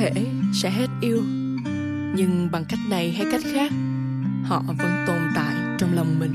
thể 0.00 0.26
sẽ 0.54 0.70
hết 0.70 0.86
yêu. 1.00 1.22
Nhưng 2.14 2.48
bằng 2.52 2.64
cách 2.68 2.78
này 2.88 3.10
hay 3.10 3.26
cách 3.32 3.40
khác, 3.52 3.72
họ 4.44 4.62
vẫn 4.66 5.04
tồn 5.06 5.18
tại 5.34 5.54
trong 5.78 5.94
lòng 5.94 6.18
mình. 6.18 6.32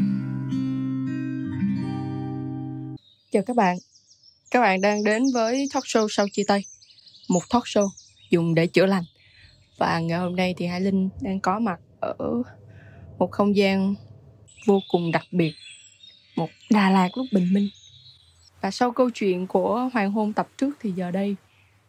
Chào 3.32 3.44
các 3.44 3.56
bạn. 3.56 3.78
Các 4.52 4.62
bạn 4.62 4.82
đang 4.82 5.04
đến 5.04 5.24
với 5.34 5.70
talk 5.74 5.84
show 5.84 6.08
sau 6.10 6.28
chia 6.32 6.44
tay. 6.48 6.66
Một 7.30 7.42
talk 7.50 7.64
show 7.64 7.88
dùng 8.30 8.56
để 8.56 8.68
chữa 8.68 8.86
lành. 8.86 9.04
Và 9.78 10.00
ngày 10.00 10.20
hôm 10.20 10.36
nay 10.36 10.54
thì 10.58 10.66
hải 10.66 10.82
linh 10.82 11.10
đang 11.22 11.40
có 11.40 11.60
mặt 11.60 11.80
ở 12.00 12.16
một 13.20 13.32
không 13.32 13.56
gian 13.56 13.96
vô 14.66 14.80
cùng 14.92 15.12
đặc 15.12 15.26
biệt, 15.32 15.54
một 16.36 16.50
đà 16.70 16.90
lạt 16.90 17.10
lúc 17.16 17.26
bình 17.34 17.54
minh. 17.54 17.70
Và 18.62 18.72
sau 18.72 18.92
câu 18.92 19.10
chuyện 19.10 19.48
của 19.48 19.90
hoàng 19.94 20.12
hôn 20.12 20.34
tập 20.34 20.48
trước 20.58 20.78
thì 20.82 20.92
giờ 20.92 21.12
đây, 21.12 21.36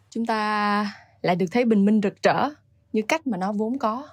chúng 0.09 0.25
ta 0.25 0.85
lại 1.21 1.35
được 1.35 1.45
thấy 1.51 1.65
bình 1.65 1.85
minh 1.85 2.01
rực 2.03 2.23
rỡ 2.23 2.49
như 2.93 3.01
cách 3.01 3.27
mà 3.27 3.37
nó 3.37 3.51
vốn 3.51 3.79
có. 3.79 4.07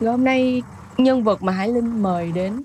Ngày 0.00 0.10
hôm 0.10 0.24
nay, 0.24 0.62
nhân 0.98 1.24
vật 1.24 1.42
mà 1.42 1.52
hải 1.52 1.68
linh 1.68 2.02
mời 2.02 2.32
đến 2.32 2.62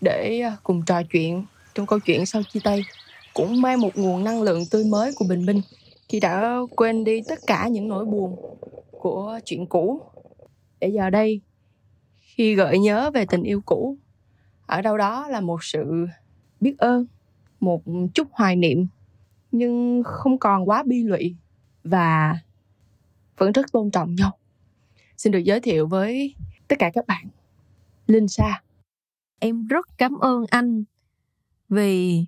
để 0.00 0.40
à, 0.40 0.56
cùng 0.62 0.84
trò 0.84 1.02
chuyện 1.02 1.44
trong 1.74 1.86
câu 1.86 1.98
chuyện 1.98 2.26
sau 2.26 2.42
chia 2.42 2.60
tay 2.64 2.82
cũng 3.34 3.60
mang 3.60 3.80
một 3.80 3.90
nguồn 3.94 4.24
năng 4.24 4.42
lượng 4.42 4.62
tươi 4.70 4.84
mới 4.84 5.12
của 5.16 5.24
bình 5.28 5.46
minh 5.46 5.60
khi 6.08 6.20
đã 6.20 6.58
quên 6.76 7.04
đi 7.04 7.22
tất 7.28 7.38
cả 7.46 7.68
những 7.68 7.88
nỗi 7.88 8.04
buồn 8.04 8.36
của 8.90 9.38
chuyện 9.44 9.66
cũ. 9.66 10.00
Để 10.80 10.88
giờ 10.88 11.10
đây, 11.10 11.40
khi 12.16 12.54
gợi 12.54 12.78
nhớ 12.78 13.10
về 13.10 13.26
tình 13.26 13.42
yêu 13.42 13.60
cũ, 13.66 13.96
ở 14.66 14.82
đâu 14.82 14.96
đó 14.96 15.28
là 15.28 15.40
một 15.40 15.64
sự 15.64 16.06
biết 16.60 16.78
ơn, 16.78 17.06
một 17.60 17.82
chút 18.14 18.28
hoài 18.32 18.56
niệm, 18.56 18.86
nhưng 19.52 20.02
không 20.04 20.38
còn 20.38 20.68
quá 20.68 20.82
bi 20.82 21.02
lụy 21.02 21.36
và 21.84 22.38
vẫn 23.38 23.52
rất 23.52 23.72
tôn 23.72 23.90
trọng 23.90 24.14
nhau 24.14 24.38
xin 25.16 25.32
được 25.32 25.38
giới 25.38 25.60
thiệu 25.60 25.86
với 25.86 26.34
tất 26.68 26.76
cả 26.78 26.90
các 26.94 27.06
bạn 27.06 27.26
linh 28.06 28.28
sa 28.28 28.62
em 29.38 29.66
rất 29.66 29.98
cảm 29.98 30.18
ơn 30.18 30.44
anh 30.50 30.84
vì 31.68 32.24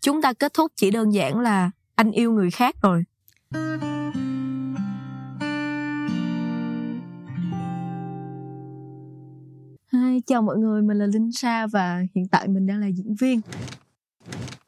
chúng 0.00 0.22
ta 0.22 0.32
kết 0.32 0.54
thúc 0.54 0.72
chỉ 0.76 0.90
đơn 0.90 1.12
giản 1.12 1.40
là 1.40 1.70
anh 1.94 2.10
yêu 2.10 2.32
người 2.32 2.50
khác 2.50 2.76
rồi 2.82 3.04
Hi, 9.92 10.20
chào 10.26 10.42
mọi 10.42 10.58
người, 10.58 10.82
mình 10.82 10.98
là 10.98 11.06
Linh 11.06 11.32
Sa 11.32 11.66
và 11.66 12.02
hiện 12.14 12.28
tại 12.28 12.48
mình 12.48 12.66
đang 12.66 12.80
là 12.80 12.86
diễn 12.86 13.14
viên. 13.14 13.40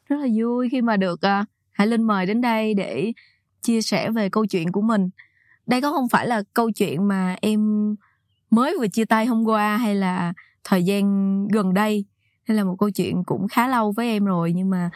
Rất 0.09 0.17
là 0.17 0.27
vui 0.37 0.69
khi 0.73 0.83
mà 0.83 0.97
được 0.97 1.21
uh, 1.41 1.49
Hải 1.71 1.87
Linh 1.87 2.03
mời 2.03 2.27
đến 2.27 2.41
đây 2.41 2.75
để 2.75 3.13
chia 3.63 3.83
sẻ 3.83 4.11
về 4.11 4.29
câu 4.29 4.47
chuyện 4.47 4.73
của 4.73 4.81
mình. 4.81 5.11
Đây 5.69 5.81
có 5.81 5.93
không 5.93 6.09
phải 6.09 6.27
là 6.27 6.43
câu 6.55 6.71
chuyện 6.71 7.09
mà 7.09 7.37
em 7.41 7.95
mới 8.51 8.77
vừa 8.79 8.89
chia 8.89 9.05
tay 9.05 9.27
hôm 9.27 9.45
qua 9.45 9.77
hay 9.77 9.95
là 9.95 10.33
thời 10.65 10.83
gian 10.83 11.49
gần 11.49 11.75
đây? 11.75 12.05
Hay 12.45 12.57
là 12.57 12.65
một 12.65 12.75
câu 12.79 12.91
chuyện 12.91 13.25
cũng 13.25 13.49
khá 13.49 13.69
lâu 13.69 13.93
với 13.93 14.09
em 14.09 14.25
rồi 14.25 14.53
nhưng 14.53 14.71
mà 14.71 14.91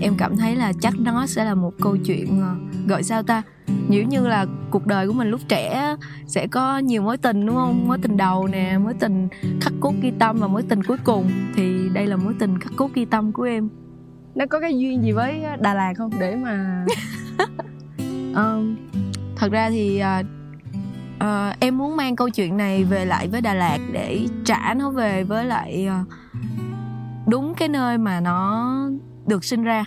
em 0.00 0.14
cảm 0.18 0.36
thấy 0.36 0.56
là 0.56 0.72
chắc 0.80 0.94
nó 0.98 1.26
sẽ 1.26 1.44
là 1.44 1.54
một 1.54 1.72
câu 1.80 1.96
chuyện 1.96 2.40
ờ, 2.42 2.54
gọi 2.88 3.02
sao 3.02 3.22
ta? 3.22 3.42
Nếu 3.88 4.04
như 4.04 4.26
là 4.26 4.46
cuộc 4.70 4.86
đời 4.86 5.06
của 5.06 5.12
mình 5.12 5.30
lúc 5.30 5.40
trẻ 5.48 5.96
sẽ 6.26 6.46
có 6.46 6.78
nhiều 6.78 7.02
mối 7.02 7.16
tình 7.16 7.46
đúng 7.46 7.56
không? 7.56 7.88
Mối 7.88 7.98
tình 8.02 8.16
đầu 8.16 8.46
nè 8.46 8.78
mối 8.78 8.94
tình 9.00 9.28
khắc 9.60 9.72
cốt 9.80 9.92
ghi 10.02 10.12
tâm 10.18 10.36
và 10.40 10.46
mối 10.46 10.62
tình 10.62 10.82
cuối 10.82 10.98
cùng. 11.04 11.30
Thì 11.54 11.88
đây 11.92 12.06
là 12.06 12.16
mối 12.16 12.34
tình 12.38 12.58
khắc 12.58 12.72
cốt 12.76 12.90
ghi 12.94 13.04
tâm 13.04 13.32
của 13.32 13.42
em. 13.42 13.68
Nó 14.34 14.46
có 14.46 14.60
cái 14.60 14.78
duyên 14.78 15.02
gì 15.02 15.12
với 15.12 15.42
đà 15.60 15.74
lạt 15.74 15.92
không? 15.96 16.10
Để 16.20 16.36
mà 16.36 16.84
um, 18.34 18.76
thật 19.36 19.52
ra 19.52 19.70
thì 19.70 20.02
uh, 20.20 20.26
uh, 21.16 21.60
em 21.60 21.78
muốn 21.78 21.96
mang 21.96 22.16
câu 22.16 22.28
chuyện 22.30 22.56
này 22.56 22.84
về 22.84 23.04
lại 23.04 23.28
với 23.28 23.40
đà 23.40 23.54
lạt 23.54 23.78
để 23.92 24.26
trả 24.44 24.74
nó 24.74 24.90
về 24.90 25.24
với 25.24 25.44
lại 25.44 25.88
uh, 26.02 26.08
đúng 27.28 27.54
cái 27.54 27.68
nơi 27.68 27.98
mà 27.98 28.20
nó 28.20 28.72
được 29.26 29.44
sinh 29.44 29.62
ra. 29.62 29.84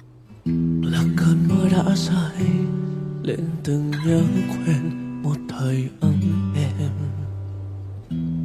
Là 0.83 1.03
cơn 1.17 1.47
mưa 1.49 1.69
đã 1.71 1.95
rơi 1.95 2.49
lên 3.23 3.49
từng 3.63 3.91
nhớ 4.05 4.21
quen 4.49 4.91
một 5.23 5.37
thời 5.49 5.89
ấm 6.01 6.13
em 6.55 6.91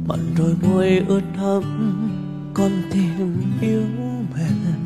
mặn 0.07 0.19
đôi 0.37 0.55
môi 0.63 1.03
ướt 1.07 1.21
thấm 1.37 1.63
con 2.53 2.71
tim 2.91 3.41
yếu 3.61 3.83
mềm 4.35 4.84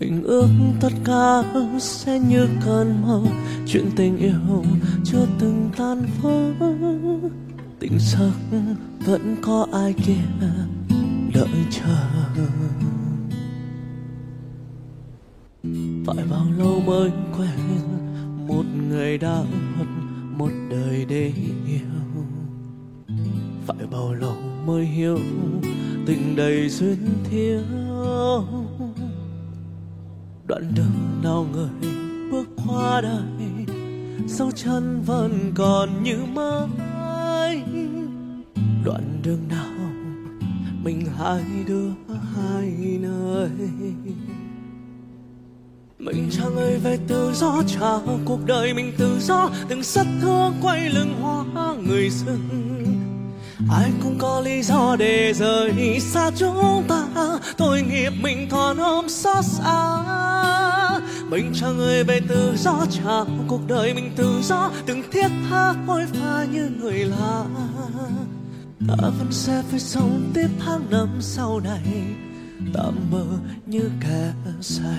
mình 0.00 0.22
ước 0.24 0.48
tất 0.80 0.92
cả 1.04 1.42
sẽ 1.78 2.18
như 2.18 2.48
cơn 2.64 3.02
mơ. 3.02 3.22
Chuyện 3.66 3.84
tình 3.96 4.18
yêu 4.18 4.64
chưa 5.04 5.26
từng 5.38 5.70
tan 5.76 6.06
vỡ. 6.22 6.52
Tình 7.80 7.98
sắc 7.98 8.32
vẫn 9.06 9.36
có 9.42 9.66
ai 9.72 9.92
kia 9.92 10.52
đợi 11.34 11.48
chờ. 11.70 11.96
Phải 16.06 16.24
bao 16.30 16.46
lâu 16.58 16.80
mới 16.86 17.10
quen 17.38 17.58
một 18.48 18.64
người 18.88 19.18
đã 19.18 19.42
mất 19.78 19.84
một 20.36 20.50
đời 20.70 21.06
để 21.08 21.32
yêu? 21.66 22.24
Phải 23.66 23.86
bao 23.90 24.14
lâu 24.14 24.36
mới 24.66 24.84
hiểu 24.84 25.18
tình 26.06 26.36
đầy 26.36 26.68
duyên 26.68 26.98
thiếu? 27.30 27.60
Đoạn 30.48 30.72
đường 30.74 31.20
nào 31.22 31.46
người 31.52 31.92
bước 32.30 32.48
qua 32.66 33.00
đây, 33.00 33.66
dấu 34.26 34.50
chân 34.50 35.02
vẫn 35.06 35.52
còn 35.54 36.02
như 36.02 36.18
mãi. 36.34 37.62
đoạn 38.84 39.20
đường 39.22 39.48
nào 39.48 39.90
mình 40.84 41.06
hai 41.18 41.42
đứa 41.66 41.88
hai 42.36 42.98
nơi? 43.00 43.48
Mình 45.98 46.28
chẳng 46.30 46.54
người 46.54 46.78
về 46.78 46.98
tự 47.08 47.32
do 47.34 47.62
chào 47.66 48.02
cuộc 48.24 48.46
đời 48.46 48.74
mình 48.74 48.92
tự 48.98 49.18
do. 49.20 49.50
Từng 49.68 49.82
sắt 49.82 50.06
thương 50.20 50.54
quay 50.62 50.90
lưng 50.90 51.14
hoa 51.20 51.74
người 51.74 52.10
dưng. 52.10 52.48
Ai 53.70 53.90
cũng 54.02 54.18
có 54.18 54.40
lý 54.40 54.62
do 54.62 54.96
để 54.96 55.32
rời 55.32 56.00
xa 56.00 56.30
chúng 56.36 56.82
ta. 56.88 57.06
Tội 57.56 57.82
nghiệp 57.82 58.12
mình 58.22 58.48
còn 58.50 58.78
ôm 58.78 59.07
xót 59.18 59.44
xa. 59.44 60.04
Mình 61.30 61.52
cho 61.54 61.72
người 61.72 62.04
về 62.04 62.20
tự 62.28 62.56
do 62.56 62.86
chào 62.90 63.26
cuộc 63.48 63.60
đời 63.68 63.94
mình 63.94 64.10
tự 64.16 64.40
do 64.42 64.70
đừng 64.86 65.02
thiết 65.12 65.28
tha 65.50 65.74
phôi 65.86 66.06
pha 66.06 66.44
như 66.44 66.70
người 66.80 66.98
lạ. 66.98 67.44
Ta 68.88 68.96
vẫn 69.00 69.26
sẽ 69.30 69.62
phải 69.70 69.80
sống 69.80 70.30
tiếp 70.34 70.48
tháng 70.58 70.90
năm 70.90 71.08
sau 71.20 71.60
này 71.60 72.04
tạm 72.74 72.94
bờ 73.12 73.24
như 73.66 73.90
kẻ 74.00 74.32
say. 74.60 74.96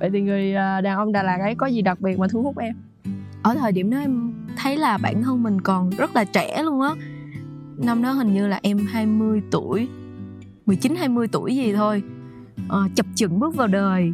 Vậy 0.00 0.10
thì 0.12 0.20
người 0.20 0.54
à, 0.54 0.80
đàn 0.80 0.98
ông 0.98 1.12
Đà 1.12 1.22
Lạt 1.22 1.38
ấy 1.40 1.54
có 1.54 1.66
gì 1.66 1.82
đặc 1.82 2.00
biệt 2.00 2.18
mà 2.18 2.26
thu 2.28 2.42
hút 2.42 2.58
em? 2.58 2.74
Ở 3.42 3.54
thời 3.54 3.72
điểm 3.72 3.90
đó 3.90 3.98
em 3.98 4.34
thấy 4.56 4.76
là 4.76 4.98
bản 4.98 5.22
thân 5.22 5.42
mình 5.42 5.60
còn 5.60 5.90
rất 5.90 6.16
là 6.16 6.24
trẻ 6.24 6.62
luôn 6.62 6.80
á. 6.80 6.90
Năm 7.76 8.02
đó 8.02 8.12
hình 8.12 8.34
như 8.34 8.46
là 8.46 8.60
em 8.62 8.78
20 8.86 9.42
tuổi 9.50 9.88
19 10.66 10.94
20 10.94 11.28
tuổi 11.28 11.56
gì 11.56 11.72
thôi 11.72 12.02
à, 12.68 12.78
chập 12.94 13.06
chững 13.14 13.40
bước 13.40 13.54
vào 13.54 13.66
đời 13.66 14.12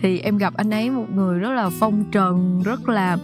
thì 0.00 0.18
em 0.18 0.38
gặp 0.38 0.54
anh 0.56 0.70
ấy 0.70 0.90
một 0.90 1.06
người 1.14 1.38
rất 1.38 1.50
là 1.50 1.70
phong 1.70 2.04
trần 2.12 2.62
rất 2.64 2.88
là 2.88 3.18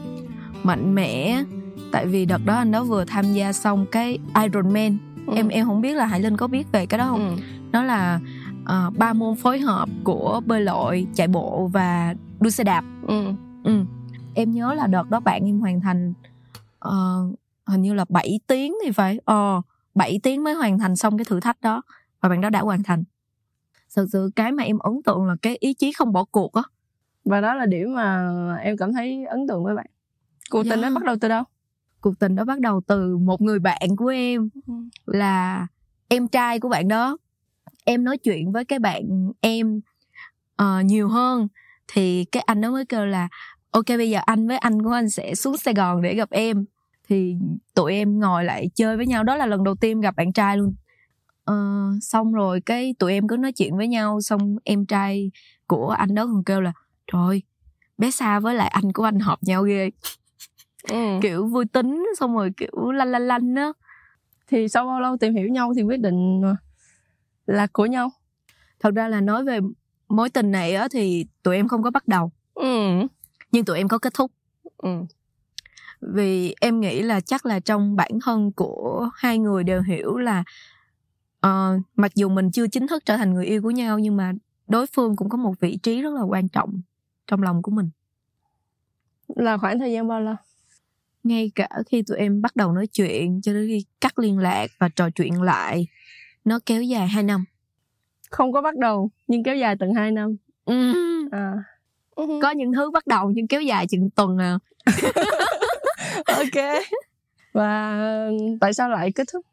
mạnh 0.63 0.95
mẽ 0.95 1.45
tại 1.93 2.07
vì 2.07 2.25
đợt 2.25 2.47
đó 2.47 2.55
anh 2.55 2.71
đó 2.71 2.85
vừa 2.85 3.05
tham 3.05 3.33
gia 3.33 3.53
xong 3.53 3.87
cái 3.93 4.19
Iron 4.43 4.73
Man 4.73 4.99
ừ. 5.27 5.35
em 5.37 5.49
em 5.49 5.67
không 5.67 5.81
biết 5.81 5.95
là 5.95 6.07
Hải 6.07 6.21
Linh 6.21 6.37
có 6.37 6.47
biết 6.47 6.73
về 6.73 6.87
cái 6.87 6.99
đó 6.99 7.07
không 7.09 7.37
ừ. 7.37 7.43
nó 7.73 7.83
là 7.83 8.21
uh, 8.63 8.99
ba 8.99 9.13
môn 9.13 9.37
phối 9.37 9.59
hợp 9.59 9.89
của 10.05 10.41
bơi 10.47 10.61
lội 10.61 11.07
chạy 11.15 11.29
bộ 11.29 11.71
và 11.73 12.15
đua 12.41 12.51
xe 12.51 12.65
đạp 12.65 12.85
ừ. 13.07 13.33
Ừ. 13.65 13.85
em 14.35 14.53
nhớ 14.53 14.75
là 14.75 14.87
đợt 14.87 15.11
đó 15.11 15.21
bạn 15.21 15.45
em 15.45 15.61
hoàn 15.61 15.81
thành 15.81 16.13
uh, 16.89 17.39
hình 17.67 17.83
như 17.83 17.95
là 17.95 18.05
7 18.09 18.41
tiếng 18.47 18.75
thì 18.85 18.91
phải 18.91 19.21
ờ 19.25 19.57
uh, 19.59 19.65
7 19.95 20.21
tiếng 20.23 20.45
mới 20.45 20.55
hoàn 20.55 20.79
thành 20.79 20.97
xong 20.97 21.19
cái 21.19 21.25
thử 21.25 21.41
thách 21.41 21.61
đó 21.61 21.83
và 22.21 22.29
bạn 22.29 22.41
đó 22.41 22.51
đã 22.51 22.61
hoàn 22.61 22.83
thành. 22.83 23.05
Thật 23.95 24.07
sự 24.13 24.31
cái 24.37 24.53
mà 24.53 24.63
em 24.63 24.79
ấn 24.79 24.93
tượng 25.05 25.27
là 25.27 25.37
cái 25.43 25.57
ý 25.61 25.75
chí 25.75 25.93
không 25.93 26.13
bỏ 26.13 26.25
cuộc 26.25 26.53
á. 26.53 26.63
Và 27.25 27.41
đó 27.41 27.55
là 27.55 27.67
điểm 27.67 27.95
mà 27.95 28.29
em 28.63 28.77
cảm 28.77 28.93
thấy 28.93 29.25
ấn 29.25 29.47
tượng 29.49 29.65
với 29.65 29.77
bạn. 29.77 29.87
Cuộc 30.51 30.63
yeah. 30.63 30.71
tình 30.71 30.83
đó 30.83 30.91
bắt 30.95 31.05
đầu 31.05 31.17
từ 31.21 31.29
đâu? 31.29 31.45
Cuộc 32.01 32.19
tình 32.19 32.35
đó 32.35 32.45
bắt 32.45 32.61
đầu 32.61 32.81
từ 32.87 33.17
một 33.17 33.41
người 33.41 33.59
bạn 33.59 33.97
của 33.97 34.07
em 34.07 34.49
ừ. 34.67 34.73
là 35.07 35.67
em 36.09 36.29
trai 36.29 36.61
của 36.61 36.69
bạn 36.69 36.89
đó. 36.89 37.17
Em 37.85 38.05
nói 38.05 38.19
chuyện 38.19 38.53
với 38.53 38.65
cái 38.65 38.79
bạn 38.79 39.33
em 39.41 39.81
uh, 40.63 40.85
nhiều 40.85 41.09
hơn 41.09 41.49
thì 41.89 42.25
cái 42.25 42.43
anh 42.43 42.61
đó 42.61 42.71
mới 42.71 42.87
kêu 42.87 43.07
là 43.07 43.29
ok 43.71 43.87
bây 43.89 44.11
giờ 44.11 44.21
anh 44.27 44.49
với 44.49 44.59
anh 44.59 44.83
của 44.83 44.91
anh 44.91 45.11
sẽ 45.11 45.35
xuống 45.35 45.57
sài 45.57 45.75
gòn 45.75 46.03
để 46.03 46.15
gặp 46.15 46.31
em. 46.31 46.65
Thì 47.09 47.37
tụi 47.75 47.93
em 47.93 48.21
ngồi 48.21 48.45
lại 48.45 48.71
chơi 48.75 48.97
với 48.97 49.07
nhau. 49.07 49.25
Đó 49.25 49.37
là 49.37 49.47
lần 49.47 49.65
đầu 49.65 49.75
tiên 49.75 50.01
gặp 50.01 50.17
bạn 50.17 50.33
trai 50.33 50.57
luôn 50.57 50.75
uh, 51.51 52.03
xong 52.03 52.33
rồi 52.33 52.61
cái 52.61 52.95
tụi 52.99 53.13
em 53.13 53.29
cứ 53.29 53.37
nói 53.37 53.53
chuyện 53.53 53.77
với 53.77 53.89
nhau 53.89 54.21
xong 54.21 54.57
em 54.65 54.87
trai 54.87 55.31
của 55.67 55.89
anh 55.89 56.15
đó 56.15 56.27
còn 56.27 56.45
kêu 56.45 56.61
là 56.61 56.73
trời 57.13 57.43
bé 57.99 58.11
Sa 58.11 58.41
với 58.41 58.55
lại 58.55 58.69
anh 58.69 58.93
của 58.93 59.05
anh 59.05 59.21
hợp 59.21 59.39
nhau 59.43 59.63
ghê 59.63 59.91
ừ. 60.89 61.19
kiểu 61.23 61.47
vui 61.47 61.65
tính 61.65 62.07
xong 62.19 62.37
rồi 62.37 62.51
kiểu 62.57 62.91
lanh 62.91 63.09
lanh 63.09 63.27
lanh 63.27 63.55
á 63.55 63.73
thì 64.47 64.69
sau 64.69 64.87
bao 64.87 65.01
lâu 65.01 65.17
tìm 65.17 65.35
hiểu 65.35 65.49
nhau 65.49 65.73
thì 65.77 65.83
quyết 65.83 66.01
định 66.01 66.43
là 67.47 67.67
của 67.73 67.87
nhau 67.87 68.11
thật 68.81 68.95
ra 68.95 69.09
là 69.09 69.21
nói 69.21 69.45
về 69.45 69.59
mối 70.09 70.31
tình 70.31 70.51
này 70.51 70.75
á 70.75 70.89
thì 70.91 71.27
tụi 71.43 71.57
em 71.57 71.69
không 71.69 71.83
có 71.83 71.91
bắt 71.91 72.09
đầu 72.09 72.31
ừ. 72.55 72.91
nhưng 73.53 73.65
tụi 73.65 73.79
em 73.79 73.89
có 73.89 73.99
kết 73.99 74.15
thúc 74.15 74.33
ừ. 74.77 74.91
vì 76.01 76.55
em 76.61 76.81
nghĩ 76.81 77.03
là 77.03 77.21
chắc 77.21 77.47
là 77.47 77.61
trong 77.61 77.97
bản 77.97 78.11
thân 78.25 78.53
của 78.53 79.11
hai 79.15 79.39
người 79.39 79.65
đều 79.65 79.83
hiểu 79.83 80.17
là 80.17 80.45
uh, 81.47 81.83
mặc 81.97 82.15
dù 82.15 82.29
mình 82.29 82.51
chưa 82.51 82.67
chính 82.67 82.87
thức 82.87 83.05
trở 83.07 83.17
thành 83.17 83.35
người 83.35 83.47
yêu 83.47 83.63
của 83.63 83.71
nhau 83.71 83.99
nhưng 83.99 84.17
mà 84.17 84.33
đối 84.69 84.87
phương 84.87 85.17
cũng 85.17 85.29
có 85.29 85.39
một 85.39 85.61
vị 85.61 85.77
trí 85.77 86.03
rất 86.03 86.15
là 86.15 86.23
quan 86.23 86.49
trọng 86.49 86.81
trong 87.27 87.43
lòng 87.43 87.63
của 87.63 87.71
mình. 87.71 87.91
Là 89.37 89.59
khoảng 89.59 89.79
thời 89.79 89.93
gian 89.93 90.09
bao 90.09 90.21
lâu? 90.21 90.35
Ngay 91.25 91.51
cả 91.55 91.69
khi 91.87 92.03
tụi 92.03 92.19
em 92.19 92.43
bắt 92.43 92.57
đầu 92.57 92.73
nói 92.73 92.87
chuyện 92.87 93.43
cho 93.43 93.53
đến 93.53 93.67
khi 93.67 93.85
cắt 94.01 94.19
liên 94.19 94.39
lạc 94.39 94.67
và 94.79 94.89
trò 94.89 95.11
chuyện 95.11 95.43
lại 95.43 95.87
nó 96.45 96.59
kéo 96.67 96.83
dài 96.83 97.09
2 97.09 97.23
năm. 97.23 97.45
Không 98.31 98.53
có 98.53 98.63
bắt 98.63 98.77
đầu 98.77 99.11
nhưng 99.27 99.43
kéo 99.43 99.57
dài 99.57 99.77
từng 99.81 99.95
2 99.95 100.11
năm. 100.11 100.37
Ừ. 100.65 100.93
à. 101.33 101.53
có 102.17 102.51
những 102.51 102.73
thứ 102.73 102.91
bắt 102.91 103.07
đầu 103.07 103.31
nhưng 103.35 103.47
kéo 103.47 103.61
dài 103.61 103.87
chừng 103.87 104.11
tuần 104.11 104.39
à. 104.39 104.59
Ok. 106.27 106.65
Và 107.53 107.99
tại 108.61 108.75
sao 108.75 108.89
lại 108.89 109.13
kết 109.13 109.25
thúc 109.33 109.47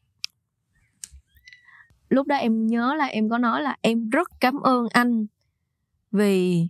lúc 2.09 2.27
đó 2.27 2.35
em 2.35 2.67
nhớ 2.67 2.95
là 2.97 3.05
em 3.05 3.29
có 3.29 3.37
nói 3.37 3.61
là 3.61 3.77
em 3.81 4.09
rất 4.09 4.29
cảm 4.39 4.59
ơn 4.61 4.87
anh 4.91 5.25
vì 6.11 6.67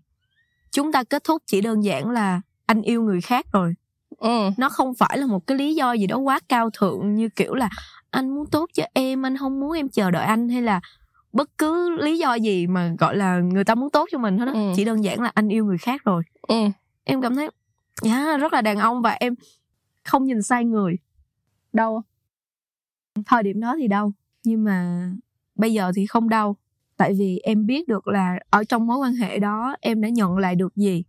chúng 0.72 0.92
ta 0.92 1.04
kết 1.04 1.24
thúc 1.24 1.44
chỉ 1.46 1.62
đơn 1.62 1.84
giản 1.84 2.10
là 2.12 2.42
anh 2.66 2.82
yêu 2.82 3.04
người 3.04 3.22
khác 3.22 3.46
rồi 3.52 3.74
ừ. 4.18 4.50
nó 4.58 4.70
không 4.70 4.94
phải 4.96 5.18
là 5.18 5.26
một 5.26 5.48
cái 5.48 5.58
lý 5.58 5.76
do 5.76 5.94
gì 5.94 6.08
đó 6.08 6.18
quá 6.18 6.40
cao 6.50 6.70
thượng 6.70 7.16
như 7.16 7.30
kiểu 7.30 7.54
là 7.54 7.70
anh 8.12 8.30
muốn 8.36 8.46
tốt 8.52 8.70
cho 8.74 8.84
em 8.94 9.26
anh 9.26 9.38
không 9.38 9.60
muốn 9.60 9.72
em 9.72 9.90
chờ 9.90 10.12
đợi 10.12 10.26
anh 10.26 10.50
hay 10.50 10.62
là 10.62 10.82
bất 11.34 11.58
cứ 11.58 11.90
lý 11.90 12.18
do 12.18 12.34
gì 12.34 12.68
mà 12.68 12.94
gọi 13.00 13.16
là 13.16 13.40
người 13.40 13.64
ta 13.64 13.76
muốn 13.76 13.90
tốt 13.90 14.10
cho 14.12 14.18
mình 14.18 14.38
hết 14.38 14.46
đó 14.46 14.52
Ừ. 14.54 14.72
chỉ 14.76 14.86
đơn 14.86 15.04
giản 15.04 15.22
là 15.22 15.32
anh 15.34 15.48
yêu 15.48 15.66
người 15.66 15.78
khác 15.78 16.04
rồi 16.04 16.24
ừ. 16.48 16.56
em 17.04 17.22
cảm 17.22 17.36
thấy 17.36 17.50
yeah, 18.04 18.40
rất 18.40 18.54
là 18.54 18.62
đàn 18.62 18.78
ông 18.78 19.02
và 19.02 19.12
em 19.12 19.36
không 20.04 20.26
nhìn 20.26 20.42
sai 20.42 20.66
người 20.66 20.96
đâu 21.74 22.02
thời 23.26 23.44
điểm 23.44 23.60
đó 23.60 23.76
thì 23.80 23.88
đau 23.88 24.14
nhưng 24.44 24.64
mà 24.64 25.10
bây 25.56 25.74
giờ 25.74 25.92
thì 25.96 26.06
không 26.06 26.30
đau 26.30 26.56
tại 26.98 27.14
vì 27.14 27.40
em 27.44 27.66
biết 27.66 27.88
được 27.88 28.08
là 28.08 28.40
ở 28.50 28.64
trong 28.64 28.88
mối 28.88 28.98
quan 28.98 29.14
hệ 29.14 29.40
đó 29.40 29.76
em 29.82 30.02
đã 30.02 30.10
nhận 30.10 30.38
lại 30.38 30.56
được 30.56 30.76
gì. 30.76 31.04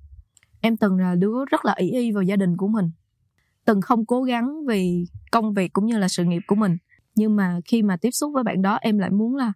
Em 0.61 0.77
từng 0.77 0.97
là 0.99 1.15
đứa 1.15 1.45
rất 1.51 1.65
là 1.65 1.75
ỷ 1.77 1.91
y 1.91 2.13
vào 2.13 2.23
gia 2.23 2.37
đình 2.37 2.57
của 2.57 2.69
mình. 2.69 2.91
Từng 3.65 3.81
không 3.81 4.07
cố 4.07 4.23
gắng 4.23 4.67
vì 4.67 5.07
công 5.33 5.55
việc 5.55 5.73
cũng 5.73 5.87
như 5.87 5.99
là 5.99 6.09
sự 6.09 6.25
nghiệp 6.25 6.43
của 6.47 6.55
mình. 6.55 6.77
Nhưng 7.15 7.37
mà 7.37 7.61
khi 7.65 7.83
mà 7.83 7.97
tiếp 7.97 8.11
xúc 8.11 8.31
với 8.35 8.45
bạn 8.45 8.63
đó 8.63 8.79
em 8.81 8.99
lại 8.99 9.11
muốn 9.11 9.37
là 9.37 9.53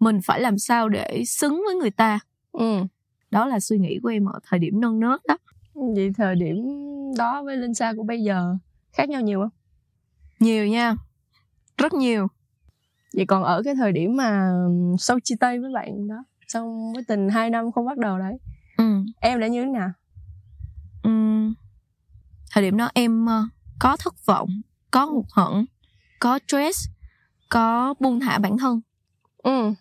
mình 0.00 0.20
phải 0.24 0.40
làm 0.40 0.58
sao 0.58 0.88
để 0.88 1.22
xứng 1.26 1.62
với 1.66 1.74
người 1.74 1.90
ta. 1.90 2.18
Ừ. 2.52 2.80
đó 3.30 3.46
là 3.46 3.60
suy 3.60 3.78
nghĩ 3.78 3.98
của 4.02 4.08
em 4.08 4.24
ở 4.24 4.40
thời 4.48 4.58
điểm 4.58 4.80
non 4.80 5.00
nớt 5.00 5.20
đó. 5.28 5.36
Vậy 5.74 6.10
thời 6.16 6.34
điểm 6.34 6.56
đó 7.18 7.42
với 7.42 7.56
linh 7.56 7.74
sa 7.74 7.92
của 7.96 8.02
bây 8.02 8.22
giờ 8.22 8.56
khác 8.92 9.08
nhau 9.08 9.20
nhiều 9.20 9.40
không? 9.40 9.50
Nhiều 10.40 10.66
nha. 10.66 10.94
Rất 11.76 11.94
nhiều 11.94 12.26
vậy 13.18 13.26
còn 13.26 13.44
ở 13.44 13.62
cái 13.64 13.74
thời 13.74 13.92
điểm 13.92 14.16
mà 14.16 14.52
sau 14.98 15.18
chia 15.24 15.34
tay 15.40 15.58
với 15.58 15.70
bạn 15.74 16.08
đó 16.08 16.24
sau 16.48 16.90
mối 16.94 17.02
tình 17.08 17.28
2 17.28 17.50
năm 17.50 17.72
không 17.72 17.86
bắt 17.86 17.98
đầu 17.98 18.18
đấy 18.18 18.38
ừ. 18.76 18.84
em 19.20 19.40
đã 19.40 19.46
như 19.46 19.64
thế 19.64 19.70
nào 19.70 19.90
Ừm, 21.02 21.54
thời 22.50 22.64
điểm 22.64 22.76
đó 22.76 22.90
em 22.94 23.26
ờ, 23.26 23.44
có 23.78 23.96
thất 23.96 24.26
vọng 24.26 24.48
có 24.90 25.04
hụt 25.04 25.24
hẫng 25.32 25.64
có 26.20 26.38
stress 26.48 26.88
có 27.48 27.94
buông 28.00 28.20
thả 28.20 28.38
bản 28.38 28.58
thân 28.58 28.80
ừ. 29.42 29.72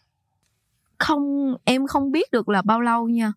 không 0.98 1.56
em 1.64 1.88
không 1.88 2.12
biết 2.12 2.32
được 2.32 2.50
là 2.50 2.62
bao 2.62 2.82
lâu 2.82 3.10
nha 3.10 3.34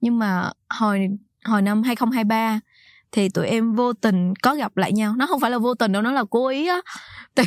nhưng 0.00 0.18
mà 0.18 0.50
hồi 0.70 1.08
hồi 1.44 1.62
năm 1.62 1.82
2023 1.82 2.60
thì 3.12 3.28
tụi 3.28 3.46
em 3.46 3.72
vô 3.74 3.92
tình 3.92 4.34
có 4.42 4.54
gặp 4.54 4.76
lại 4.76 4.92
nhau. 4.92 5.14
Nó 5.16 5.26
không 5.26 5.40
phải 5.40 5.50
là 5.50 5.58
vô 5.58 5.74
tình 5.74 5.92
đâu 5.92 6.02
nó 6.02 6.12
là 6.12 6.24
cố 6.30 6.48
ý 6.48 6.66
á. 6.68 6.80
Tại, 7.34 7.46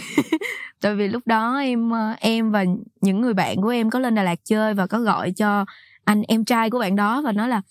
tại 0.82 0.96
vì 0.96 1.08
lúc 1.08 1.28
đó 1.28 1.58
em 1.58 1.90
ờ, 1.92 2.14
em 2.20 2.52
và 2.52 2.66
những 3.02 3.22
người 3.22 3.34
bạn 3.34 3.62
của 3.62 3.70
em 3.70 3.90
có 3.90 4.00
lên 4.00 4.16
Đà 4.16 4.24
Lạt 4.24 4.40
chơi 4.46 4.74
và 4.74 4.88
có 4.88 5.00
gọi 5.00 5.32
cho 5.32 5.66
anh 6.04 6.22
em 6.28 6.46
trai 6.46 6.70
của 6.70 6.80
bạn 6.80 6.96
đó 6.96 7.22
và 7.22 7.32
nói 7.32 7.50
là 7.50 7.62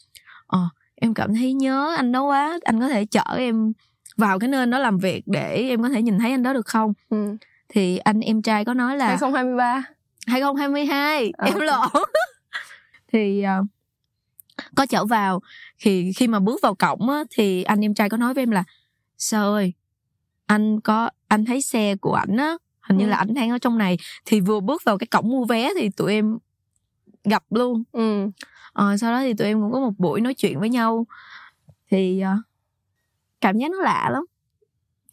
ờ 0.47 0.59
em 0.95 1.15
cảm 1.15 1.35
thấy 1.35 1.53
nhớ 1.53 1.95
anh 1.97 2.13
đó 2.13 2.23
quá 2.23 2.59
anh 2.65 2.81
có 2.81 2.89
thể 2.89 3.05
chở 3.05 3.25
em 3.37 3.73
vào 4.17 4.39
cái 4.39 4.49
nơi 4.49 4.67
đó 4.67 4.79
làm 4.79 4.99
việc 4.99 5.23
để 5.27 5.57
em 5.69 5.83
có 5.83 5.89
thể 5.89 6.03
nhìn 6.03 6.19
thấy 6.19 6.31
anh 6.31 6.43
đó 6.43 6.53
được 6.53 6.67
không? 6.67 6.93
Ừ. 7.11 7.37
thì 7.69 7.99
anh 7.99 8.21
em 8.21 8.43
trai 8.43 8.65
có 8.65 8.75
nói 8.75 8.97
là 8.97 9.07
2023 9.07 9.83
2022 10.27 11.33
À, 11.39 11.47
em 11.47 11.55
ok. 11.55 11.63
lộn. 11.63 12.03
Thì 13.13 13.43
ờ, 13.43 13.65
có 14.77 14.87
chở 14.87 15.05
vào 15.05 15.41
thì 15.81 16.13
khi 16.13 16.27
mà 16.29 16.41
bước 16.41 16.61
vào 16.63 16.75
cổng 16.75 17.11
á, 17.11 17.25
thì 17.31 17.63
anh 17.63 17.85
em 17.85 17.95
trai 17.95 18.09
có 18.09 18.17
nói 18.17 18.35
với 18.35 18.43
em 18.43 18.51
là 18.51 18.65
sao 19.19 19.53
ơi 19.53 19.73
anh 20.47 20.81
có 20.81 21.11
anh 21.29 21.45
thấy 21.45 21.63
xe 21.63 21.97
của 21.97 22.13
ảnh 22.15 22.37
á 22.37 22.55
hình 22.81 22.97
như 22.99 23.05
Ừ. 23.05 23.09
là 23.11 23.17
ảnh 23.17 23.35
đang 23.35 23.51
ở 23.51 23.59
trong 23.59 23.79
này 23.79 23.97
thì 24.25 24.41
vừa 24.41 24.61
bước 24.61 24.83
vào 24.85 24.99
cái 24.99 25.07
cổng 25.07 25.29
mua 25.29 25.45
vé 25.45 25.71
thì 25.79 25.89
tụi 25.91 26.13
em 26.13 26.39
gặp 27.25 27.45
luôn 27.51 27.83
ừ. 27.93 28.31
Ờ, 28.73 28.97
sau 28.97 29.13
đó 29.13 29.21
thì 29.21 29.35
tụi 29.35 29.47
em 29.47 29.61
cũng 29.61 29.73
có 29.73 29.81
một 29.81 29.93
buổi 29.99 30.21
nói 30.21 30.35
chuyện 30.35 30.61
với 30.61 30.69
nhau 30.69 31.07
thì 31.91 32.21
ờ, 32.21 32.37
cảm 33.41 33.59
giác 33.59 33.71
nó 33.71 33.79
lạ 33.83 34.09
lắm 34.13 34.25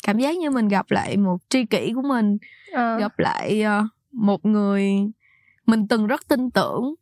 cảm 0.04 0.20
giác 0.20 0.38
như 0.38 0.50
mình 0.52 0.68
gặp 0.68 0.92
lại 0.92 1.18
một 1.18 1.38
tri 1.50 1.66
kỷ 1.66 1.92
của 1.96 2.02
mình 2.02 2.38
à. 2.74 2.98
gặp 3.00 3.20
lại 3.20 3.62
ờ, 3.62 3.88
một 4.12 4.46
người 4.46 4.86
mình 5.66 5.88
từng 5.88 6.08
rất 6.08 6.28
tin 6.28 6.52
tưởng 6.52 6.94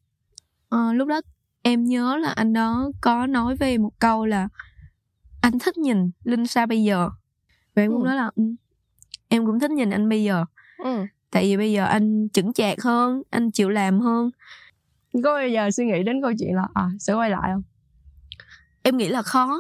Ờ, 0.70 0.94
lúc 0.94 1.08
đó 1.08 1.22
em 1.64 1.84
nhớ 1.84 2.18
là 2.18 2.30
anh 2.30 2.54
đó 2.54 2.92
có 3.02 3.28
nói 3.28 3.56
em 3.60 3.82
một 3.82 3.92
câu 4.00 4.26
là 4.26 4.48
anh 5.42 5.60
thích 5.60 5.78
nhìn 5.78 6.12
linh 6.24 6.48
sa 6.48 6.66
bây 6.66 6.84
giờ. 6.84 7.10
Và 7.76 7.82
em 7.84 7.92
cũng 7.92 8.02
Ừ. 8.02 8.06
nói 8.06 8.16
là 8.16 8.32
"Ừ, 8.36 8.44
em 9.28 9.46
cũng 9.46 9.60
thích 9.60 9.72
nhìn 9.72 9.90
anh 9.90 10.10
bây 10.10 10.24
giờ. 10.24 10.46
Ừ. 10.78 11.06
tại 11.32 11.44
vì 11.44 11.58
bây 11.58 11.72
giờ 11.72 11.86
anh 11.86 12.30
chững 12.30 12.54
chạc 12.54 12.82
hơn 12.82 13.22
anh 13.30 13.52
chịu 13.52 13.70
làm 13.70 14.00
hơn. 14.00 14.30
Có 15.24 15.34
bao 15.34 15.48
giờ 15.48 15.72
suy 15.72 15.86
nghĩ 15.86 16.04
đến 16.04 16.22
câu 16.22 16.32
chuyện 16.40 16.56
là 16.56 16.68
à 16.74 16.90
sẽ 17.00 17.14
quay 17.14 17.30
lại 17.30 17.52
không? 17.54 17.64
Em 18.84 18.98
nghĩ 18.98 19.08
là 19.10 19.22
khó. 19.22 19.60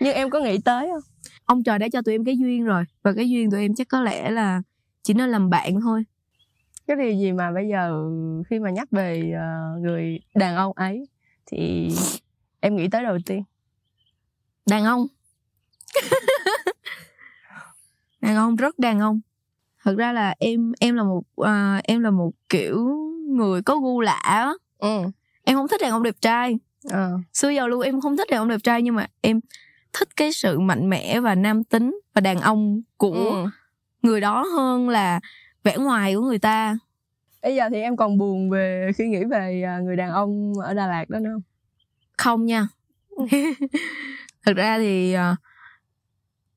Nhưng 0.00 0.14
em 0.14 0.30
có 0.30 0.40
nghĩ 0.40 0.58
tới 0.64 0.88
không? 0.92 1.02
Ông 1.44 1.62
trời 1.62 1.78
đã 1.78 1.88
cho 1.92 2.02
tụi 2.02 2.14
em 2.14 2.24
cái 2.24 2.38
duyên 2.38 2.64
rồi 2.64 2.84
và 3.02 3.12
cái 3.12 3.30
duyên 3.30 3.50
tụi 3.50 3.60
em 3.60 3.74
chắc 3.74 3.88
có 3.88 4.00
lẽ 4.00 4.30
là 4.30 4.62
chỉ 5.02 5.14
nên 5.14 5.30
làm 5.30 5.50
bạn 5.50 5.80
thôi 5.80 6.04
cái 6.90 7.06
điều 7.06 7.18
gì 7.18 7.32
mà 7.32 7.52
bây 7.52 7.68
giờ 7.68 8.10
khi 8.50 8.58
mà 8.58 8.70
nhắc 8.70 8.88
về 8.90 9.32
ờ, 9.36 9.78
người 9.80 10.20
đàn 10.34 10.56
ông 10.56 10.72
ấy 10.76 11.08
thì 11.46 11.88
em 12.60 12.76
nghĩ 12.76 12.88
tới 12.88 13.02
đầu 13.02 13.18
tiên 13.26 13.42
đàn 14.66 14.84
ông 14.84 15.06
đàn 18.20 18.36
ông 18.36 18.56
rất 18.56 18.78
đàn 18.78 19.00
ông 19.00 19.20
thật 19.82 19.94
ra 19.98 20.12
là 20.12 20.34
em 20.38 20.72
em 20.80 20.94
là 20.94 21.02
một 21.02 21.22
à, 21.36 21.80
em 21.84 22.02
là 22.02 22.10
một 22.10 22.30
kiểu 22.48 22.88
người 23.28 23.62
có 23.62 23.76
gu 23.76 24.00
lạ 24.00 24.52
ừ. 24.78 25.02
em 25.44 25.56
không 25.56 25.68
thích 25.68 25.80
đàn 25.80 25.90
ông 25.90 26.02
đẹp 26.02 26.14
trai 26.20 26.58
à. 26.90 27.10
xưa 27.32 27.48
giờ 27.48 27.66
luôn 27.66 27.80
em 27.80 28.00
không 28.00 28.16
thích 28.16 28.28
đàn 28.30 28.40
ông 28.40 28.48
đẹp 28.48 28.60
trai 28.62 28.82
nhưng 28.82 28.94
mà 28.94 29.06
em 29.20 29.40
thích 29.92 30.16
cái 30.16 30.32
sự 30.32 30.58
mạnh 30.58 30.90
mẽ 30.90 31.20
và 31.20 31.34
nam 31.34 31.64
tính 31.64 32.00
và 32.14 32.20
đàn 32.20 32.40
ông 32.40 32.82
của 32.96 33.12
ừ. 33.12 33.46
người 34.02 34.20
đó 34.20 34.46
hơn 34.56 34.88
là 34.88 35.20
vẻ 35.64 35.76
ngoài 35.76 36.14
của 36.14 36.20
người 36.20 36.38
ta. 36.38 36.78
Bây 37.42 37.56
giờ 37.56 37.68
thì 37.70 37.80
em 37.80 37.96
còn 37.96 38.18
buồn 38.18 38.50
về 38.50 38.90
khi 38.96 39.08
nghĩ 39.08 39.24
về 39.24 39.62
à, 39.62 39.78
người 39.78 39.96
đàn 39.96 40.10
ông 40.10 40.52
ở 40.62 40.74
Đà 40.74 40.86
Lạt 40.86 41.10
đó 41.10 41.18
nữa 41.18 41.30
không? 41.32 41.42
Không 42.16 42.46
nha. 42.46 42.68
Thật 44.44 44.52
ra 44.56 44.78
thì 44.78 45.12
à, 45.12 45.36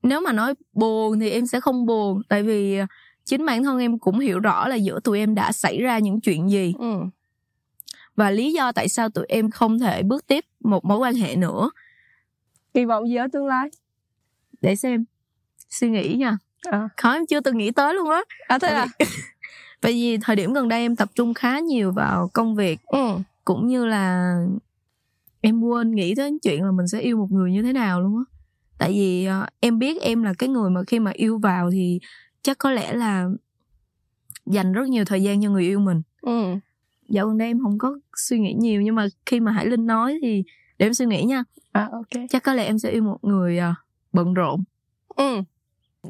nếu 0.02 0.20
mà 0.20 0.32
nói 0.32 0.54
buồn 0.72 1.20
thì 1.20 1.30
em 1.30 1.46
sẽ 1.46 1.60
không 1.60 1.86
buồn 1.86 2.22
tại 2.28 2.42
vì 2.42 2.78
à, 2.78 2.86
chính 3.24 3.46
bản 3.46 3.64
thân 3.64 3.78
em 3.78 3.98
cũng 3.98 4.18
hiểu 4.18 4.40
rõ 4.40 4.68
là 4.68 4.76
giữa 4.76 5.00
tụi 5.00 5.18
em 5.18 5.34
đã 5.34 5.52
xảy 5.52 5.82
ra 5.82 5.98
những 5.98 6.20
chuyện 6.20 6.50
gì. 6.50 6.74
Ừ. 6.78 6.94
và 8.16 8.30
lý 8.30 8.52
do 8.52 8.72
tại 8.72 8.88
sao 8.88 9.08
tụi 9.08 9.24
em 9.28 9.50
không 9.50 9.78
thể 9.78 10.02
bước 10.02 10.26
tiếp 10.26 10.44
một 10.60 10.84
mối 10.84 10.98
quan 10.98 11.14
hệ 11.14 11.36
nữa. 11.36 11.70
Kỳ 12.74 12.84
vọng 12.84 13.08
gì 13.08 13.16
ở 13.16 13.26
tương 13.32 13.46
lai? 13.46 13.68
Để 14.60 14.76
xem. 14.76 15.04
Suy 15.70 15.90
nghĩ 15.90 16.14
nha 16.14 16.38
à, 16.70 16.88
khó 16.96 17.12
em 17.12 17.26
chưa 17.26 17.40
từng 17.40 17.58
nghĩ 17.58 17.70
tới 17.70 17.94
luôn 17.94 18.10
á. 18.10 18.20
À 18.48 18.58
thế 18.58 18.68
Tại 18.68 18.76
à? 18.76 18.86
bởi 19.82 19.92
vì 19.92 20.18
thời 20.18 20.36
điểm 20.36 20.52
gần 20.52 20.68
đây 20.68 20.80
em 20.80 20.96
tập 20.96 21.08
trung 21.14 21.34
khá 21.34 21.58
nhiều 21.58 21.92
vào 21.92 22.30
công 22.32 22.54
việc 22.54 22.80
ừ. 22.86 23.18
cũng 23.44 23.66
như 23.66 23.86
là 23.86 24.36
em 25.40 25.60
quên 25.60 25.94
nghĩ 25.94 26.14
đến 26.14 26.38
chuyện 26.42 26.64
là 26.64 26.70
mình 26.70 26.88
sẽ 26.88 27.00
yêu 27.00 27.16
một 27.16 27.26
người 27.30 27.52
như 27.52 27.62
thế 27.62 27.72
nào 27.72 28.00
luôn 28.00 28.16
á. 28.16 28.24
Tại 28.78 28.92
vì 28.92 29.24
ờ, 29.24 29.46
em 29.60 29.78
biết 29.78 30.02
em 30.02 30.22
là 30.22 30.34
cái 30.38 30.48
người 30.48 30.70
mà 30.70 30.80
khi 30.86 30.98
mà 30.98 31.10
yêu 31.14 31.38
vào 31.38 31.70
thì 31.70 32.00
chắc 32.42 32.58
có 32.58 32.70
lẽ 32.70 32.92
là 32.92 33.28
dành 34.46 34.72
rất 34.72 34.88
nhiều 34.88 35.04
thời 35.04 35.22
gian 35.22 35.42
cho 35.42 35.50
người 35.50 35.62
yêu 35.62 35.80
mình. 35.80 36.02
Ừ. 36.20 36.54
dạo 37.08 37.26
gần 37.26 37.38
đây 37.38 37.48
em 37.48 37.60
không 37.62 37.78
có 37.78 37.98
suy 38.16 38.38
nghĩ 38.38 38.52
nhiều 38.52 38.82
nhưng 38.82 38.94
mà 38.94 39.06
khi 39.26 39.40
mà 39.40 39.52
hải 39.52 39.66
linh 39.66 39.86
nói 39.86 40.18
thì 40.22 40.44
để 40.78 40.86
em 40.86 40.94
suy 40.94 41.06
nghĩ 41.06 41.22
nha. 41.22 41.44
À 41.72 41.88
ok. 41.92 42.22
Chắc 42.30 42.42
có 42.42 42.54
lẽ 42.54 42.64
em 42.64 42.78
sẽ 42.78 42.90
yêu 42.90 43.02
một 43.02 43.18
người 43.22 43.58
à, 43.58 43.74
bận 44.12 44.34
rộn. 44.34 44.64
Ừ 45.16 45.42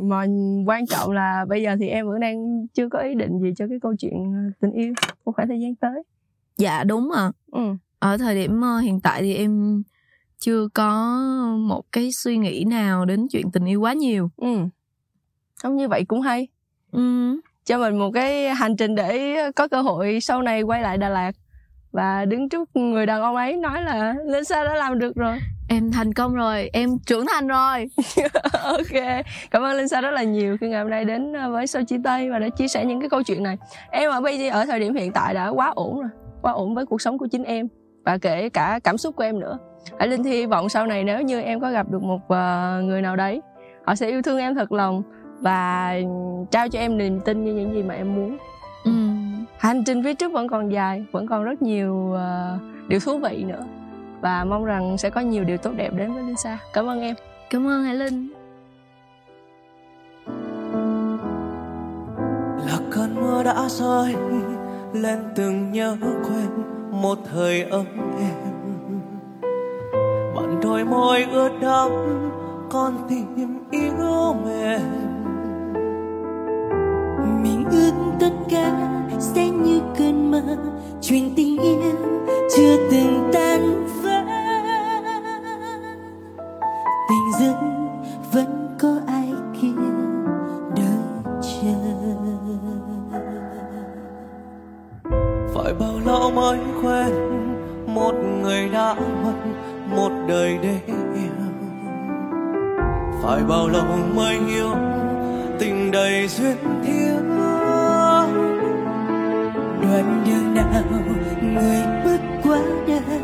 mà 0.00 0.26
quan 0.66 0.86
trọng 0.86 1.10
là 1.12 1.44
bây 1.48 1.62
giờ 1.62 1.76
thì 1.80 1.88
em 1.88 2.06
vẫn 2.06 2.20
đang 2.20 2.66
chưa 2.74 2.88
có 2.88 2.98
ý 2.98 3.14
định 3.14 3.38
gì 3.38 3.50
cho 3.56 3.66
cái 3.68 3.78
câu 3.82 3.94
chuyện 3.98 4.32
ờ, 4.34 4.50
tình 4.60 4.72
yêu 4.72 4.92
một 5.24 5.32
khoảng 5.32 5.48
thời 5.48 5.60
gian 5.60 5.74
tới. 5.74 6.02
Dạ 6.56 6.84
đúng 6.84 7.10
à 7.10 7.32
ừ. 7.52 7.60
Ở 7.98 8.16
thời 8.18 8.34
điểm 8.34 8.60
ờ, 8.60 8.78
hiện 8.78 9.00
tại 9.00 9.22
thì 9.22 9.34
em 9.34 9.82
chưa 10.38 10.68
có 10.74 11.18
một 11.58 11.92
cái 11.92 12.10
suy 12.12 12.36
nghĩ 12.36 12.64
nào 12.64 13.04
đến 13.04 13.26
chuyện 13.30 13.50
tình 13.50 13.64
yêu 13.64 13.80
quá 13.80 13.92
nhiều. 13.92 14.30
Ừ. 14.36 14.56
Không 15.62 15.76
như 15.76 15.88
vậy 15.88 16.04
cũng 16.04 16.20
hay. 16.20 16.48
Ừ. 16.92 17.40
cho 17.64 17.78
mình 17.78 17.98
một 17.98 18.10
cái 18.14 18.54
hành 18.54 18.76
trình 18.76 18.94
để 18.94 19.36
có 19.56 19.68
cơ 19.68 19.82
hội 19.82 20.18
sau 20.20 20.42
này 20.42 20.62
quay 20.62 20.82
lại 20.82 20.98
Đà 20.98 21.08
Lạt 21.08 21.32
và 21.94 22.24
đứng 22.24 22.48
trước 22.48 22.76
người 22.76 23.06
đàn 23.06 23.22
ông 23.22 23.36
ấy 23.36 23.56
nói 23.56 23.82
là 23.82 24.14
Linh 24.26 24.44
Sa 24.44 24.64
đã 24.64 24.74
làm 24.74 24.98
được 24.98 25.16
rồi. 25.16 25.38
Em 25.68 25.92
thành 25.92 26.12
công 26.12 26.34
rồi 26.34 26.70
em 26.72 26.98
trưởng 27.06 27.26
thành 27.26 27.48
rồi. 27.48 27.88
Ok 28.64 29.24
cảm 29.50 29.62
ơn 29.62 29.76
Linh 29.76 29.88
Sa 29.88 30.00
rất 30.00 30.10
là 30.10 30.22
nhiều 30.22 30.56
khi 30.60 30.68
ngày 30.68 30.80
hôm 30.80 30.90
nay 30.90 31.04
đến 31.04 31.32
ờ, 31.32 31.50
với 31.50 31.66
show 31.66 31.84
chia 31.84 31.98
tay 32.04 32.30
và 32.30 32.38
đã 32.38 32.48
chia 32.48 32.68
sẻ 32.68 32.84
những 32.84 33.00
cái 33.00 33.08
câu 33.08 33.22
chuyện 33.22 33.42
này. 33.42 33.56
Em 33.90 34.10
ở 34.10 34.20
bây 34.20 34.38
giờ 34.38 34.50
ở 34.50 34.66
thời 34.66 34.80
điểm 34.80 34.94
hiện 34.94 35.12
tại 35.12 35.34
đã 35.34 35.48
quá 35.48 35.72
ổn 35.74 36.00
rồi 36.00 36.10
quá 36.42 36.52
ổn 36.52 36.74
với 36.74 36.86
cuộc 36.86 37.02
sống 37.02 37.18
của 37.18 37.26
chính 37.26 37.44
em 37.44 37.68
và 38.04 38.18
kể 38.18 38.48
cả 38.48 38.80
cảm 38.84 38.98
xúc 38.98 39.16
của 39.16 39.24
em 39.24 39.40
nữa. 39.40 39.58
Hải 39.98 40.08
Linh 40.08 40.24
hy 40.24 40.46
vọng 40.46 40.68
sau 40.68 40.86
này 40.86 41.04
nếu 41.04 41.22
như 41.22 41.40
em 41.40 41.60
có 41.60 41.70
gặp 41.70 41.90
được 41.90 42.02
một 42.02 42.20
uh, 42.24 42.84
người 42.84 43.02
nào 43.02 43.16
đấy 43.16 43.40
họ 43.84 43.94
sẽ 43.94 44.08
yêu 44.08 44.22
thương 44.22 44.38
em 44.38 44.54
thật 44.54 44.72
lòng 44.72 45.02
và 45.40 45.94
trao 46.50 46.68
cho 46.68 46.78
em 46.78 46.98
niềm 46.98 47.20
tin 47.20 47.44
như 47.44 47.54
những 47.54 47.74
gì 47.74 47.82
mà 47.82 47.94
em 47.94 48.14
muốn. 48.14 48.38
Hành 49.64 49.84
trình 49.84 50.02
phía 50.04 50.14
trước 50.14 50.32
vẫn 50.32 50.48
còn 50.48 50.68
dài 50.68 51.04
vẫn 51.12 51.26
còn 51.26 51.44
rất 51.44 51.62
nhiều 51.62 51.94
uh, 51.94 52.88
điều 52.88 53.00
thú 53.00 53.18
vị 53.18 53.44
nữa. 53.48 53.64
Và 54.20 54.44
mong 54.44 54.64
rằng 54.64 54.98
sẽ 54.98 55.10
có 55.10 55.20
nhiều 55.20 55.44
điều 55.44 55.56
tốt 55.56 55.70
đẹp 55.76 55.90
đến 55.96 56.14
với 56.14 56.22
Linh 56.22 56.36
Sa. 56.36 56.58
Cảm 56.72 56.88
ơn 56.88 57.00
em. 57.00 57.14
Cảm 57.50 57.66
ơn 57.66 57.84
Hải 57.84 57.94
Linh. 57.94 58.28
Là 62.66 62.78
cơn 62.90 63.14
mưa 63.14 63.42
đã 63.42 63.68
rơi 63.68 64.14
lên 64.92 65.18
từng 65.34 65.72
nhớ 65.72 65.96
quên 66.02 66.48
một 66.90 67.18
thời 67.32 67.62
ấm 67.62 67.86
êm. 68.18 68.34
Bạn 70.36 70.60
đôi 70.62 70.84
môi 70.84 71.22
ướt 71.32 71.50
đẫm 71.60 71.90
con 72.70 72.92
tim 73.08 73.58
yếu 73.70 74.34
mềm. 74.44 74.80
Mình 77.42 77.64
ước 77.70 77.92
tất 78.20 78.30
mơ, 80.42 80.56
chuyện 81.00 81.32
tình 81.36 81.58
yêu 81.58 81.82
chưa 82.56 82.76
từng 82.90 83.30
tan 83.32 83.86
vỡ. 84.02 84.24
Tình 87.08 87.32
dưng 87.40 87.88
vẫn 88.32 88.76
có 88.80 88.96
ai 89.06 89.32
kia 89.62 89.68
đợi 90.76 91.34
chờ. 91.42 91.74
Phải 95.54 95.74
bao 95.74 96.00
lâu 96.06 96.30
mới 96.30 96.58
quên 96.82 97.14
một 97.86 98.14
người 98.42 98.68
đã 98.68 98.94
mất 98.94 99.34
một 99.96 100.10
đời 100.28 100.58
để 100.62 100.80
yêu 100.86 100.94
phải 103.24 103.42
bao 103.48 103.68
lâu 103.68 103.84
mới 104.14 104.38
hiểu 104.38 104.70
tình 105.58 105.90
đầy 105.90 106.28
duyên 106.28 106.56
thiếu? 106.86 107.53
Đoạn 109.94 110.24
đường 110.26 110.54
nào 110.54 110.82
người 111.42 111.82
bước 112.04 112.20
qua 112.42 112.58
đời, 112.86 113.20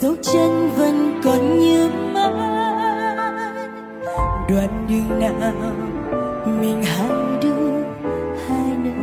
dấu 0.00 0.14
chân 0.22 0.70
vẫn 0.76 1.20
còn 1.24 1.58
như 1.60 1.88
mãi. 2.14 2.30
Đoạn 4.48 4.86
đường 4.88 5.20
nào 5.20 5.62
mình 6.60 6.82
hai 6.84 7.08
đứa, 7.42 7.82
hai 8.48 8.70
nơi. 8.84 8.94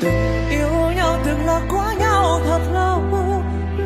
Từng 0.00 0.48
yêu 0.50 0.70
nhau, 0.96 1.16
từng 1.24 1.44
là 1.46 1.60
quá 1.70 1.94
nhau 1.98 2.40
thật 2.46 2.60
lâu, 2.72 3.02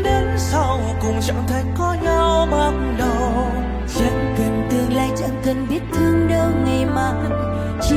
đến 0.05 0.29
sau 0.37 0.81
cùng 1.03 1.21
chẳng 1.21 1.43
thể 1.49 1.63
có 1.79 1.97
nhau 2.03 2.49
bắt 2.51 2.73
đầu. 2.99 3.47
Chẳng 3.99 4.35
cần 4.39 4.48
chẳng 5.29 5.43
cần 5.45 5.67
biết 5.71 5.81
thương 5.93 6.29
đâu 6.29 6.51
ngày 6.65 6.87
mai. 6.87 7.31
Chỉ 7.83 7.97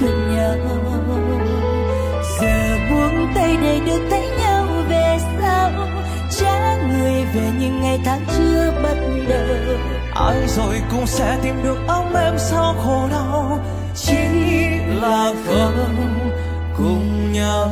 cần 0.00 0.36
nhau 0.36 0.56
giờ 2.40 2.78
buông 2.90 3.32
tay 3.34 3.56
để 3.62 3.80
được 3.86 4.06
thấy 4.10 4.28
nhau 4.38 4.66
về 4.88 5.18
sau. 5.40 5.70
Trả 6.38 6.76
người 6.76 7.24
về 7.34 7.50
những 7.60 7.80
ngày 7.80 8.00
tháng 8.04 8.20
chưa 8.36 8.72
bắt 8.82 8.96
đầu. 9.28 9.76
Ai 10.14 10.48
rồi 10.48 10.82
cũng 10.90 11.06
sẽ 11.06 11.38
tìm 11.42 11.54
được 11.62 11.78
ấm 11.86 12.14
em 12.14 12.34
sau 12.38 12.74
khổ 12.84 13.08
đau. 13.10 13.58
Chỉ 13.94 14.16
là 15.02 15.32
không 15.46 15.96
cùng 16.76 17.32
nhau. 17.32 17.70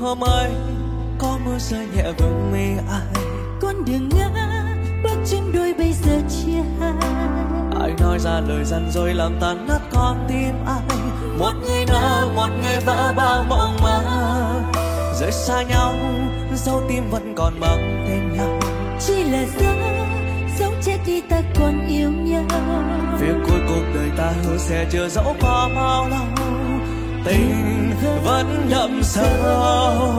Hôm 0.00 0.20
ấy 0.20 0.50
có 1.18 1.38
mưa 1.44 1.58
rơi 1.58 1.86
nhẹ 1.96 2.04
vương 2.18 2.52
mi 2.52 2.82
ai. 2.90 3.24
Con 3.60 3.84
đường 3.84 4.08
ngã 4.08 4.30
bước 5.02 5.16
chân 5.26 5.52
đôi 5.54 5.74
bây 5.78 5.92
giờ 5.92 6.20
chia 6.28 6.62
hai. 6.80 6.92
Ai 7.80 7.94
nói 8.00 8.18
ra 8.18 8.40
lời 8.40 8.64
dằn 8.64 8.90
rồi 8.90 9.14
làm 9.14 9.32
tan 9.40 9.66
nát 9.68 9.80
con 9.92 10.26
tim 10.28 10.54
ai. 10.66 10.98
Một 11.38 11.52
người 11.62 11.84
nỡ 11.86 12.28
một 12.36 12.48
người 12.62 12.80
vỡ 12.86 13.12
bao 13.16 13.44
mộng 13.48 13.76
mơ. 13.82 14.02
Rời 15.20 15.32
xa 15.32 15.62
nhau 15.62 15.94
dấu 16.54 16.82
tim 16.88 17.10
vẫn 17.10 17.34
còn 17.36 17.60
mang 17.60 18.04
tên 18.08 18.32
nhau. 18.32 18.60
Chỉ 19.00 19.24
là 19.24 19.44
dấu 19.60 19.74
dấu 20.58 20.72
chết 20.82 20.98
đi 21.06 21.20
ta 21.20 21.42
còn 21.60 21.86
yêu 21.88 22.10
nhau. 22.10 22.44
Phía 23.18 23.32
cuối 23.46 23.60
cuộc 23.68 23.84
đời 23.94 24.10
ta 24.16 24.32
hứa 24.44 24.56
sẽ 24.58 24.86
chờ 24.92 25.08
dẫu 25.08 25.36
có 25.40 25.70
bao 25.74 26.08
lâu 26.08 26.24
tình 27.24 27.92
vẫn 28.24 28.66
đậm 28.70 29.02
sâu. 29.02 30.18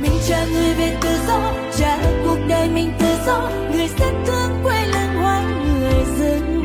Mình 0.00 0.12
cho 0.28 0.36
người 0.52 0.74
về 0.74 0.96
tự 1.00 1.08
do 1.26 1.52
trả 1.76 1.98
cuộc 2.24 2.38
đời 2.48 2.68
mình 2.68 2.92
tự 2.98 3.06
do. 3.26 3.50
Người 3.72 3.88
rất 3.98 4.12
thương 4.26 4.50
quê 4.62 4.86
lưng 4.86 5.14
hoang 5.20 5.78
người 5.80 6.04
dưng 6.18 6.57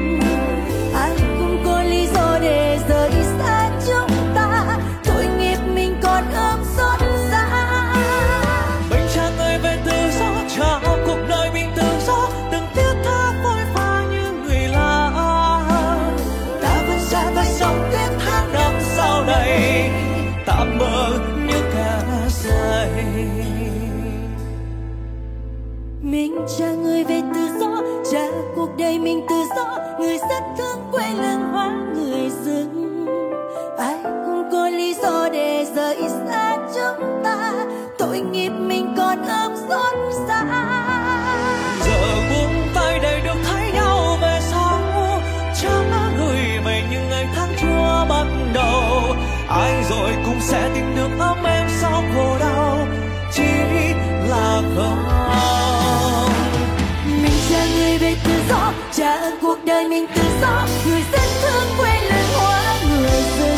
đời 59.83 59.89
mình 59.89 60.07
tự 60.15 60.23
do 60.41 60.67
người 60.85 61.03
dân 61.11 61.29
thương 61.41 61.77
quê 61.77 62.01
lớn 62.01 62.25
hóa 62.35 62.75
người 62.89 63.21
dân. 63.39 63.57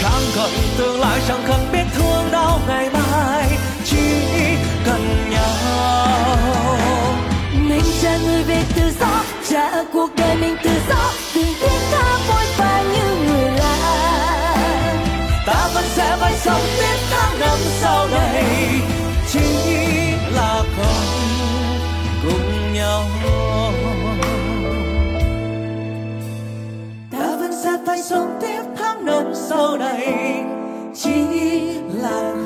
Chẳng 0.00 0.22
cần 0.36 0.50
tương 0.78 1.00
lai 1.00 1.20
chẳng 1.28 1.42
cần 1.48 1.60
biết 1.72 1.84
thương 1.94 2.32
đau 2.32 2.60
ngày 2.68 2.90
mai 2.90 3.48
chỉ 3.84 3.96
cần 4.84 5.30
nhau 5.30 6.66
mình 7.68 7.82
cha 8.02 8.18
người 8.26 8.42
về 8.42 8.62
tự 8.76 8.82
do 9.00 9.24
trả 9.50 9.84
cuộc 9.92 10.10
đời 10.16 10.36
mình 10.36 10.56
tự 10.62 10.70
do 10.88 11.12
từng 11.34 11.54
tiếng 11.60 11.80
ca 11.92 12.18
vội 12.28 12.44
vàng 12.56 12.92
như 12.92 13.16
người 13.26 13.50
lạ. 13.50 14.56
Ta 15.46 15.68
vẫn 15.74 15.84
sẽ 15.96 16.16
phải 16.20 16.32
sống 16.44 16.62
tiếp 16.76 16.93
tay 27.86 28.02
sống 28.02 28.38
tiếp 28.40 28.62
tháng 28.76 29.04
năm 29.04 29.34
sau 29.34 29.76
này. 29.76 30.44
Chỉ 30.94 31.24
là 32.02 32.43